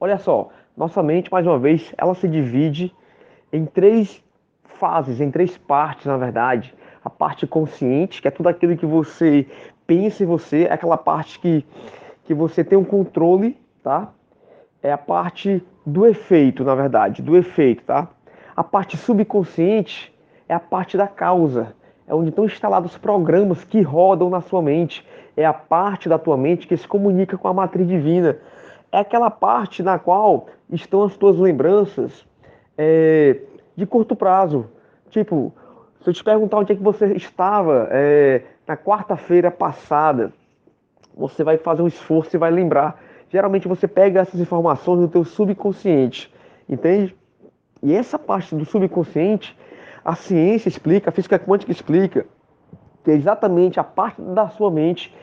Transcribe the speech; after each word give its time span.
Olha 0.00 0.16
só, 0.16 0.50
nossa 0.76 1.02
mente, 1.02 1.30
mais 1.30 1.44
uma 1.44 1.58
vez, 1.58 1.92
ela 1.98 2.14
se 2.14 2.28
divide 2.28 2.94
em 3.52 3.64
três 3.64 4.22
fases, 4.62 5.20
em 5.20 5.28
três 5.28 5.58
partes, 5.58 6.06
na 6.06 6.16
verdade. 6.16 6.72
A 7.04 7.10
parte 7.10 7.48
consciente, 7.48 8.22
que 8.22 8.28
é 8.28 8.30
tudo 8.30 8.48
aquilo 8.48 8.76
que 8.76 8.86
você 8.86 9.46
pensa 9.86 10.22
em 10.22 10.26
você, 10.26 10.64
é 10.64 10.72
aquela 10.72 10.96
parte 10.96 11.40
que, 11.40 11.66
que 12.24 12.32
você 12.32 12.62
tem 12.62 12.78
um 12.78 12.84
controle, 12.84 13.58
tá? 13.82 14.12
É 14.80 14.92
a 14.92 14.98
parte 14.98 15.64
do 15.84 16.06
efeito, 16.06 16.62
na 16.62 16.76
verdade, 16.76 17.20
do 17.20 17.36
efeito, 17.36 17.82
tá? 17.82 18.06
A 18.54 18.62
parte 18.62 18.96
subconsciente 18.96 20.14
é 20.48 20.54
a 20.54 20.60
parte 20.60 20.96
da 20.96 21.08
causa, 21.08 21.74
é 22.06 22.14
onde 22.14 22.28
estão 22.28 22.44
instalados 22.44 22.96
programas 22.96 23.64
que 23.64 23.82
rodam 23.82 24.30
na 24.30 24.40
sua 24.40 24.62
mente, 24.62 25.04
é 25.36 25.44
a 25.44 25.52
parte 25.52 26.08
da 26.08 26.18
tua 26.18 26.36
mente 26.36 26.68
que 26.68 26.76
se 26.76 26.86
comunica 26.86 27.36
com 27.36 27.48
a 27.48 27.54
matriz 27.54 27.86
divina, 27.88 28.38
é 28.90 28.98
aquela 28.98 29.30
parte 29.30 29.82
na 29.82 29.98
qual 29.98 30.46
estão 30.70 31.04
as 31.04 31.16
tuas 31.16 31.38
lembranças 31.38 32.26
é, 32.76 33.38
de 33.76 33.86
curto 33.86 34.16
prazo. 34.16 34.66
Tipo, 35.10 35.52
se 36.02 36.10
eu 36.10 36.14
te 36.14 36.24
perguntar 36.24 36.58
onde 36.58 36.72
é 36.72 36.76
que 36.76 36.82
você 36.82 37.12
estava 37.14 37.88
é, 37.90 38.42
na 38.66 38.76
quarta-feira 38.76 39.50
passada, 39.50 40.32
você 41.16 41.42
vai 41.42 41.58
fazer 41.58 41.82
um 41.82 41.86
esforço 41.88 42.36
e 42.36 42.38
vai 42.38 42.50
lembrar. 42.50 43.02
Geralmente 43.30 43.68
você 43.68 43.86
pega 43.86 44.20
essas 44.20 44.40
informações 44.40 45.00
do 45.00 45.08
teu 45.08 45.24
subconsciente, 45.24 46.32
entende? 46.68 47.14
E 47.82 47.94
essa 47.94 48.18
parte 48.18 48.54
do 48.54 48.64
subconsciente, 48.64 49.56
a 50.04 50.14
ciência 50.14 50.68
explica, 50.68 51.10
a 51.10 51.12
física 51.12 51.38
quântica 51.38 51.70
explica, 51.70 52.26
que 53.04 53.10
é 53.10 53.14
exatamente 53.14 53.78
a 53.78 53.84
parte 53.84 54.20
da 54.20 54.48
sua 54.48 54.70
mente 54.70 55.14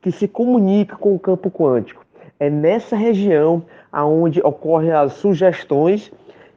que 0.00 0.10
se 0.10 0.26
comunica 0.26 0.96
com 0.96 1.14
o 1.14 1.18
campo 1.18 1.50
quântico. 1.50 2.04
É 2.42 2.50
nessa 2.50 2.96
região 2.96 3.62
aonde 3.92 4.40
ocorrem 4.40 4.90
as 4.90 5.12
sugestões 5.12 6.10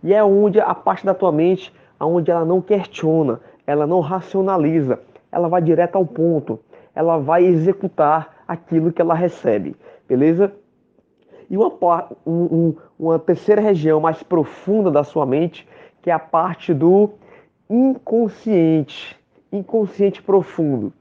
e 0.03 0.15
é 0.15 0.23
onde 0.23 0.59
a 0.59 0.73
parte 0.73 1.05
da 1.05 1.13
tua 1.13 1.31
mente 1.31 1.71
aonde 1.99 2.31
ela 2.31 2.43
não 2.43 2.59
questiona, 2.59 3.39
ela 3.67 3.85
não 3.85 3.99
racionaliza, 3.99 4.99
ela 5.31 5.47
vai 5.47 5.61
direto 5.61 5.95
ao 5.95 6.03
ponto, 6.03 6.59
ela 6.95 7.19
vai 7.19 7.45
executar 7.45 8.37
aquilo 8.47 8.91
que 8.91 8.99
ela 8.99 9.13
recebe, 9.13 9.75
beleza? 10.07 10.51
E 11.51 11.55
uma, 11.55 12.09
um, 12.25 12.73
uma 12.97 13.19
terceira 13.19 13.61
região 13.61 13.99
mais 14.01 14.23
profunda 14.23 14.89
da 14.89 15.03
sua 15.03 15.23
mente, 15.23 15.67
que 16.01 16.09
é 16.09 16.13
a 16.15 16.17
parte 16.17 16.73
do 16.73 17.11
inconsciente, 17.69 19.15
inconsciente 19.51 20.19
profundo, 20.23 20.91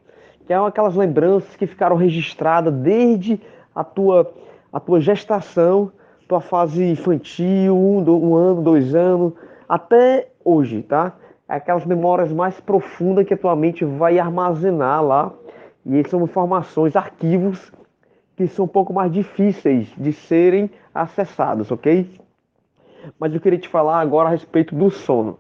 que 0.46 0.52
é 0.52 0.56
aquelas 0.56 0.94
lembranças 0.94 1.56
que 1.56 1.66
ficaram 1.66 1.96
registradas 1.96 2.74
desde 2.74 3.41
a 3.74 3.82
tua, 3.82 4.30
a 4.75 4.80
tua 4.80 5.00
gestação, 5.00 5.92
tua 6.27 6.41
fase 6.41 6.84
infantil, 6.84 7.78
um, 7.78 8.03
um 8.11 8.34
ano, 8.34 8.61
dois 8.61 8.92
anos, 8.92 9.33
até 9.69 10.31
hoje, 10.44 10.83
tá? 10.83 11.12
É 11.48 11.55
aquelas 11.55 11.86
memórias 11.86 12.33
mais 12.33 12.58
profundas 12.58 13.25
que 13.25 13.34
a 13.34 13.36
tua 13.36 13.55
mente 13.55 13.84
vai 13.84 14.19
armazenar 14.19 15.00
lá. 15.00 15.33
E 15.86 16.03
são 16.08 16.25
informações, 16.25 16.97
arquivos 16.97 17.70
que 18.36 18.48
são 18.48 18.64
um 18.64 18.69
pouco 18.69 18.92
mais 18.92 19.12
difíceis 19.12 19.86
de 19.97 20.12
serem 20.12 20.69
acessados, 20.92 21.70
ok? 21.70 22.11
Mas 23.20 23.33
eu 23.33 23.41
queria 23.41 23.59
te 23.61 23.69
falar 23.69 24.00
agora 24.00 24.28
a 24.28 24.33
respeito 24.33 24.75
do 24.75 24.91
sono. 24.91 25.38